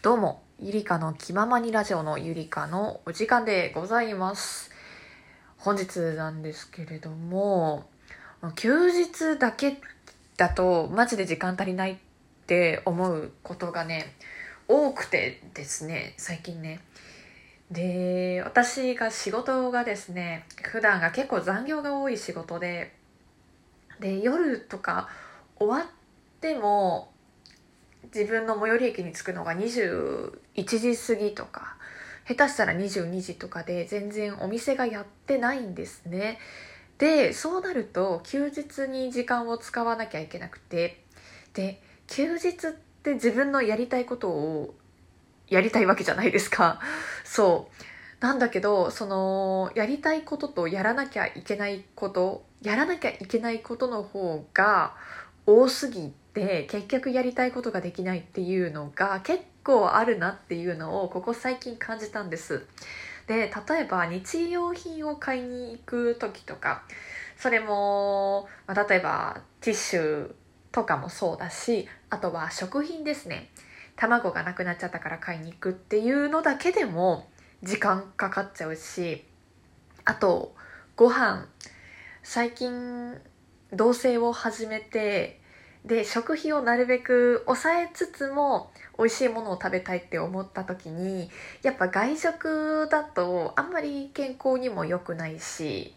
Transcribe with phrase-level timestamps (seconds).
[0.00, 4.70] どうも、ゆりかの気ままにラジオのゆりかのお時間でございます。
[5.56, 7.90] 本日なんですけれども、
[8.54, 9.80] 休日だけ
[10.36, 11.96] だとマジで時間足りないっ
[12.46, 14.14] て思うことがね、
[14.68, 16.78] 多くてですね、最近ね。
[17.72, 22.94] で、私が仕事がですね、普段が結構残業が多い仕事で、
[23.98, 25.08] で、夜とか
[25.58, 25.90] 終わっ
[26.40, 27.10] ても、
[28.14, 30.30] 自分の最寄り駅に着くのが21
[30.64, 31.76] 時過ぎとか
[32.26, 36.38] 下手したら22時とかで全然お店がやってないんですね。
[36.98, 41.04] でそうなると休日に時間を使わなきゃいけなくて
[41.54, 42.72] で休日っ
[43.02, 44.74] て自分のやりたいことを
[45.48, 46.80] やりたいわけじゃないですか。
[47.24, 47.84] そう。
[48.20, 54.96] なんだけどそのやりたいこととやらなきゃいけないことやらなきゃいけないことの方が
[55.46, 62.64] 多すぎて結局やりたいことができないっていうのが結構あるなっていうのをここ最近感じたんです。
[63.26, 66.82] で例えば日用品を買いに行く時とか
[67.36, 70.34] それも、まあ、例えばティッシュ
[70.72, 73.50] とかもそうだしあとは食品ですね。
[73.96, 77.28] 卵がなくなっちゃったから買いに行くっていうのだけでも
[77.64, 79.24] 時間かかっちゃうし
[80.04, 80.54] あと
[80.96, 81.46] ご飯。
[82.30, 83.18] 最近
[83.72, 85.40] 同棲を始めて
[85.88, 91.30] で食費をなるべく抑えつつも美味しいものを食べたいって思った時に
[91.62, 95.94] やっぱ外食だとあんまり健康にも良くないし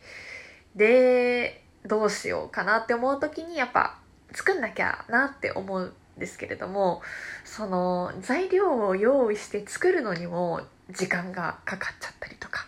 [0.77, 3.97] でどうしようかなって思う時にやっぱ
[4.31, 7.01] 作んなきゃなって思うんですけれども
[7.43, 12.65] その材料を用意して作るのにも時間がかかっちゃったりとか。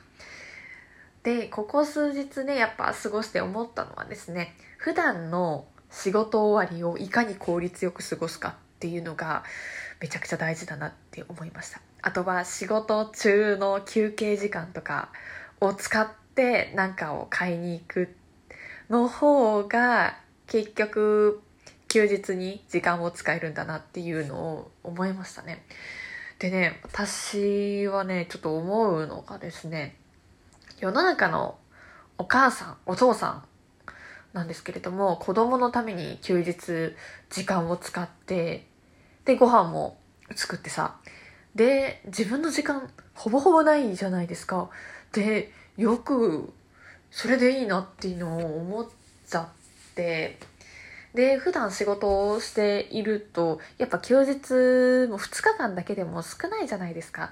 [1.23, 9.43] でここ数日ねやっぱ過ごして思ったのはですね普段の仕事終わりをいかに効率よく過ごすかっていうのが
[10.01, 11.79] めちゃくちゃ大事だなって思いました。
[12.01, 15.09] あとは仕事中の休憩時間とか
[15.61, 18.15] を使って何かを買いに行く
[18.89, 20.17] の方が
[20.47, 21.41] 結局
[21.87, 25.63] 休日に時間を使えるんだなっていうのを思いましたね。
[26.39, 29.95] でね私はねちょっと思うのがですね
[30.79, 31.55] 世の中の
[32.17, 33.43] お母さんお父さん
[34.33, 36.95] なんですけれども子供のために休日
[37.29, 38.67] 時間を使って
[39.25, 39.97] でご飯も
[40.35, 40.95] 作ってさ
[41.55, 44.69] で自分の時間ほぼほぼないじゃないですか。
[45.11, 46.51] でよく
[47.11, 48.89] それでいいなっていうのを思っ
[49.27, 49.47] ちゃっ
[49.95, 50.39] て
[51.13, 54.31] で普段仕事をしているとやっぱ休日
[55.09, 57.29] も2日間だけでも少ないじゃないですか。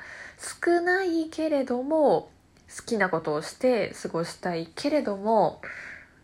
[0.63, 2.29] 少ないけれども
[2.75, 5.61] 好きなことをして過ごしたいけれども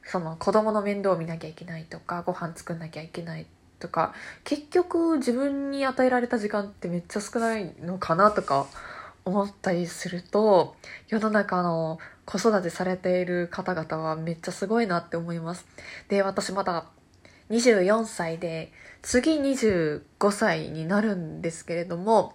[0.08, 3.46] その子供の面倒を見なきゃいけないとかご飯作んなきゃいけない
[3.80, 4.14] とか
[4.44, 8.68] 結局自分に与えられた時間ってめっちゃ少ないのかなとか
[9.26, 10.76] 思ったりすると
[11.10, 15.66] 世の中の子育てされている方々はめっちゃすごいなって思います。
[16.08, 16.86] で私まだ
[17.50, 20.02] 24歳で次25
[20.32, 22.34] 歳になるんですけれども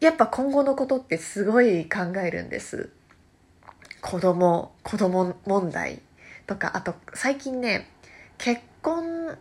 [0.00, 2.90] やっぱ今後のことってすごい考えるんです。
[4.02, 6.00] 子供子供問題。
[6.50, 7.88] とかあと最近ね
[8.36, 9.38] 結婚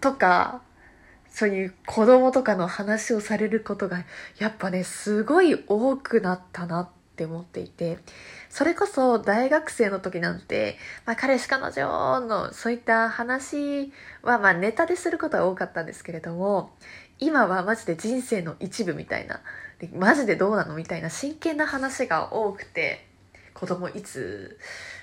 [0.00, 0.62] とか
[1.30, 4.04] そういう子供とかの話をされることが
[4.38, 7.98] やっぱねすごい多くなったなって思っていて
[8.48, 13.92] それこそ大学生の時なんて、まあ、彼氏彼女のそういった話
[14.22, 16.72] はまあネタですることは多かったんですけれども
[17.20, 19.40] 今はマジで人生の一部みたいな
[19.92, 23.13] マジでどうなのみたいな真剣な話が多くて
[23.54, 24.58] 子供いつ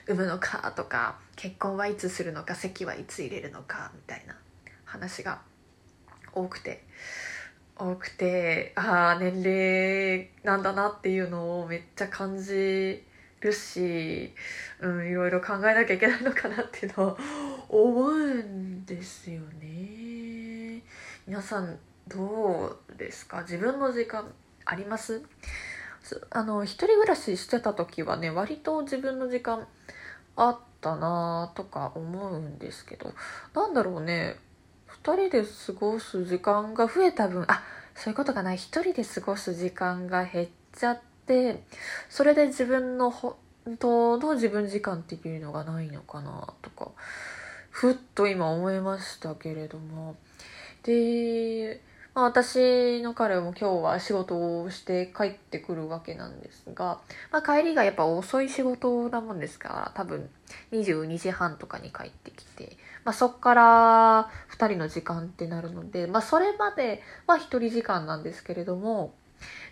[0.06, 4.36] 産むのかとか結婚はいつするのか籍はいつ入れるのかみたいな
[4.86, 5.42] 話が
[6.34, 6.84] 多くて。
[7.84, 13.04] 多くてああ年齢なんだなっていうのをめっちゃ感じ
[13.40, 14.36] るし、
[14.82, 17.18] うん、いろいろ考えなきゃいけないのかなっていうのを
[17.70, 20.84] 思うんですよね。
[21.26, 23.42] 皆さんどうですか？
[23.42, 24.32] 自分の時間
[24.66, 25.24] あります？
[26.30, 29.68] あの一人暮らししてた時はね割と自分の時間
[30.36, 33.14] あったなとか思うんですけど
[33.54, 34.38] なんだろうね
[35.04, 37.64] 2人で過ごす時間が増えた分あ
[37.96, 41.64] そういうことがない1人で過ごす時間が減っちゃって
[42.10, 43.36] それで自分の本
[43.80, 46.92] 当の自分時間っていうのがないのかなとか
[47.70, 50.16] ふっと今思いましたけれども。
[50.84, 51.80] で
[52.14, 57.00] まあ、私の彼も今日は仕事をして帰ってくるわけなんですが、
[57.32, 60.30] まあ、帰りがやっぱ遅い仕事なもんですから多分
[60.74, 62.76] 22時半とかに帰ってきて、
[63.06, 69.14] まあ、そっから2人の時間ってなるので、まあ、それまでは1人時間なんですけれども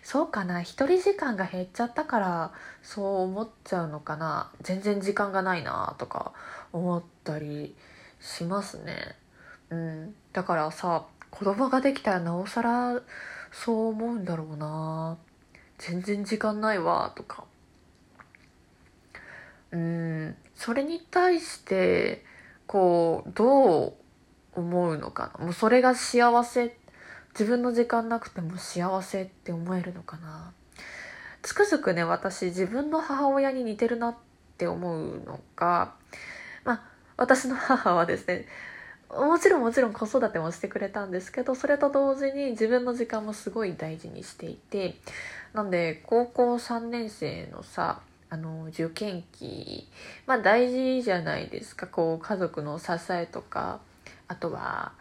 [0.02, 2.52] そうかな1人時間が減っちゃったから
[2.82, 6.32] そう思っちゃうのかな全然時間がないなとか
[6.72, 7.76] 思ったり
[8.18, 9.16] しますね。
[9.70, 13.00] うん、だからさ子供ができたらなおさら
[13.52, 15.18] そう思うんだろうな。
[15.78, 17.44] 全然時間ないわとか。
[19.72, 22.24] うんそれに対して
[22.66, 23.92] こうどう
[24.54, 25.44] 思うのかな。
[25.44, 26.76] もうそれが幸せ
[27.32, 30.52] 自分の時間なくても幸せって思えるのかな。
[31.42, 34.16] つくづくね私自分の母親に似てるなっ
[34.58, 35.94] て思うのが
[36.64, 36.82] まあ
[37.16, 38.46] 私の母はですね
[39.16, 44.94] もちろんもちろん子育てもしてくれたんですけどそれと同時に自分の時間もすごい大事にしていて
[45.52, 49.88] なんで高校3年生のさあの受験期
[50.26, 51.88] まあ大事じゃないですか。
[51.88, 53.80] こう家族の支えとか
[54.28, 54.92] あとは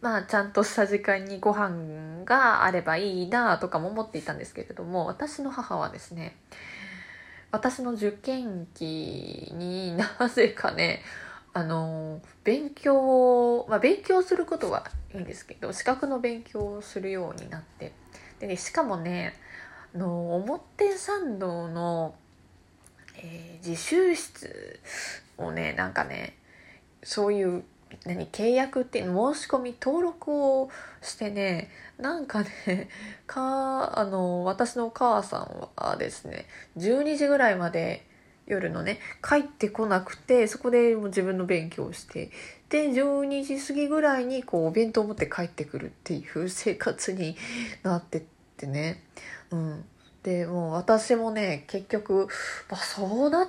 [0.00, 6.36] まあちゃんとした時間にご飯があればいいなとかも思っていたんですけれども私の母はですね
[7.50, 11.02] 私の受験期になぜかね
[11.54, 17.92] あの勉強まあ勉強することはいいんですけど資格の勉強をするようになって。
[18.38, 19.34] でねしかもね
[19.94, 22.14] あの表参道の、
[23.16, 24.80] えー、自習室
[25.36, 26.36] をねなんかね
[27.02, 27.64] そういう
[28.04, 32.88] 何契約って申し込み登録をしてねなんかね
[33.26, 36.46] かあの私のお母さんはですね
[36.76, 38.06] 12時ぐらいまで
[38.48, 42.30] 夜のね帰ってこなくてそこでもう自分の勉強をして
[42.70, 47.36] で12時過ぎぐらいにこうお弁当を持って帰ってくるっていう生活に
[47.82, 48.22] なってっ
[48.56, 49.02] てね。
[49.50, 49.84] うん、
[50.22, 52.28] でもう私もね結局、
[52.70, 53.48] まあ、そうなっ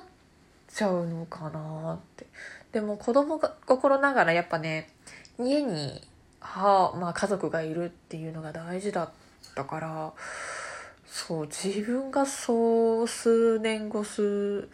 [0.68, 2.28] ちゃうのかなって。
[2.72, 4.90] でも子供が心ながらやっぱね
[5.40, 6.02] 家に
[6.40, 9.10] 母、まあ、家族がいるっていうのが大事だっ
[9.56, 10.14] たから
[11.12, 14.70] そう自分がそう数年後数、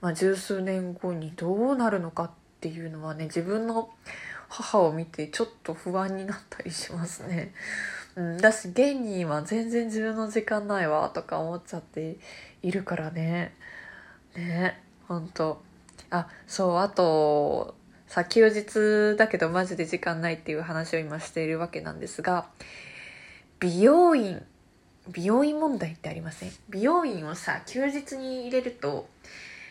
[0.00, 3.90] まあ、十数年後にどうなるのかっていうのはね自分の
[4.48, 7.52] 母を見てちょっと不安になったりしますね。
[8.14, 12.16] うん、だし現には全然自分の時間ないわとか思っちゃって
[12.62, 13.54] いるからね。
[14.36, 15.62] ねほんと。
[16.10, 17.76] あそうあと
[18.06, 22.48] さ休日だけどマジで時間ないっていう話を今しているわけなんですが
[23.60, 24.44] 美容院
[25.12, 26.52] 美容院問題ってありません？
[26.68, 29.08] 美容院をさ休日に入れると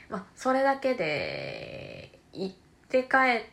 [0.10, 2.56] まあそれだけで行っ
[2.90, 3.44] て帰っ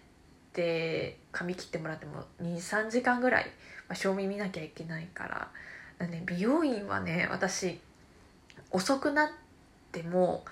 [0.52, 3.44] て髪切ってもらっても23時間ぐらい、
[3.88, 5.48] まあ、賞味見なきゃいけないから
[5.98, 7.78] だ、ね、美容院はね私
[8.70, 9.28] 遅くなっ
[9.92, 10.44] ても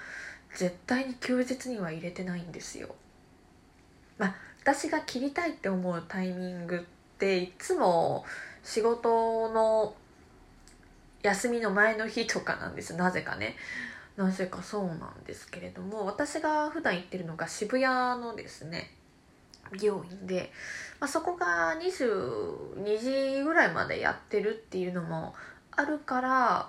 [0.54, 2.94] 絶対に休日には入れてないんですよ。
[4.18, 6.80] まあ、私が切りたいって思うタイミングっ
[7.18, 8.24] ていつも
[8.62, 9.94] 仕事の
[11.24, 13.56] 休みの前の日とかなんですなぜかね
[14.16, 17.84] なぜかそうなんですけれども私が普段行ってるのが渋谷
[18.20, 18.90] のですね
[19.72, 20.52] 美容院で、
[21.00, 25.34] まあ、そこが22時ぐらいまでやってるっていうのも
[25.72, 26.68] あるから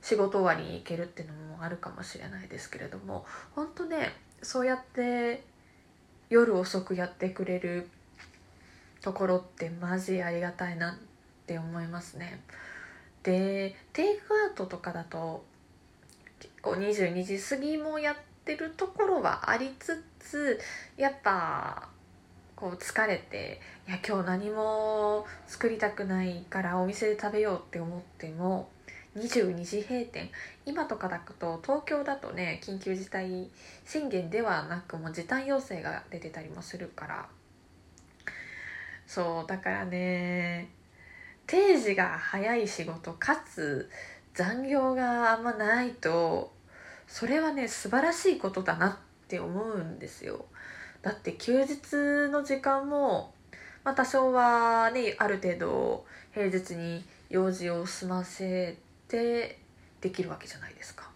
[0.00, 5.44] 仕事終わりに行けるっていうのもあるかもしれないですけれども本当ねそうやって
[6.30, 7.86] 夜遅くやってくれる
[9.02, 10.94] ところってマジありがたいなっ
[11.46, 12.40] て思いますね。
[13.22, 15.44] でテイクアウトとかだと
[16.38, 20.58] 結構22時過ぎもやってるところはありつつ
[20.96, 21.88] やっぱ
[22.56, 28.68] こう疲れていや今日何も作りたくないからお店で食べようって思っても
[29.16, 30.30] 22時閉店。
[30.66, 33.50] 今とかだと東京だとね緊急事態
[33.84, 37.28] 宣言ではなくもう時短要請が出てたりもするから。
[39.06, 40.68] そうだからね
[41.50, 43.90] 定時が早い仕事かつ
[44.34, 46.52] 残業があんまないと
[47.08, 50.44] それはね素晴らしいことだなって思うんですよ。
[51.02, 53.34] だって休日の時間も、
[53.82, 58.76] まあ、多少はねある程度平日に用事を済ませ
[59.08, 59.58] て
[60.00, 61.10] できるわけじゃないですか。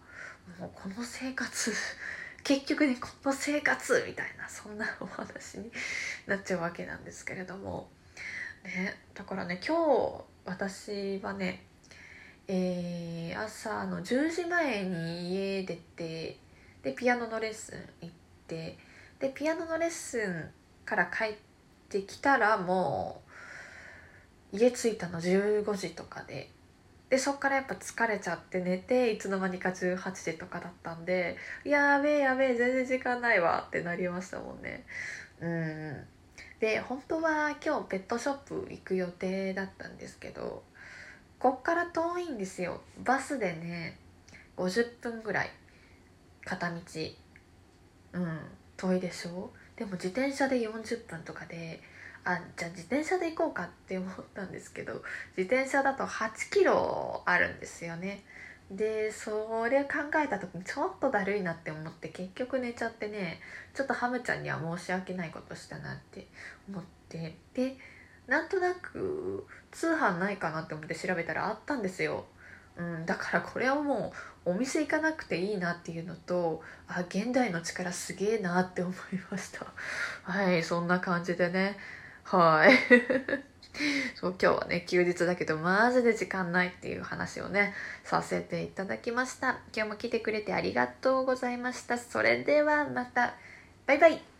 [0.59, 1.73] もうこの生活
[2.43, 5.71] 結局ねこの生活みたいなそんなお話に
[6.27, 7.89] なっちゃうわけなんですけれども。
[8.65, 11.65] ねだからね今日私はね
[12.47, 16.39] えー、朝の10時前に家出て
[16.83, 18.15] でピアノのレッスン行っ
[18.47, 18.77] て
[19.19, 20.51] でピアノのレッスン
[20.85, 21.35] から帰っ
[21.89, 23.23] てきたらも
[24.53, 26.51] う家着いたの15時とかで。
[27.11, 34.85] でそっからやっぱ疲れちゃって寝ていつの間にか18時とかだったんでやべえやべえ全然時間ないわってなりましたもんね。
[35.41, 36.07] うん。
[36.61, 40.63] で本当は今日ペットショップ行く予定だったんですけど
[41.39, 42.81] こっから遠いんですよ。
[43.05, 43.99] バスでね
[44.57, 45.51] 50分ぐらい
[46.45, 46.77] 片道。
[48.15, 48.39] うん
[48.77, 49.51] 遠いでしょ？
[49.77, 51.81] でも自転車で40分とかで
[52.25, 55.03] あじゃあ自転車で行こうかって思ったんですけど
[55.37, 58.25] 自転車だと8キロあるんですよね。
[58.77, 59.91] でそれ考
[60.25, 63.41] えた時にちょっとだるいなって思って結局寝ちゃってね
[63.75, 66.27] ちょっとハムちゃんには申し訳ないことしたなって
[66.69, 67.77] 思ってで
[68.27, 72.25] なんとなく通販ないかなって思って調べたらあったんですよ、
[72.77, 74.13] うん、だからこれはも
[74.47, 78.95] うお店行かなくていいなっていうのとあ現代の力すげえなって思い
[79.31, 79.67] ました。
[80.23, 81.77] はいそんな感じでね。
[82.25, 83.54] はい。
[84.15, 89.59] そう今日はね休日だけどマジで時間ないっていう話をねさせていただきました。
[89.75, 91.99] 今日も来てくれてありがとうございました。
[91.99, 93.35] それではまた。
[93.87, 94.34] バイバイ。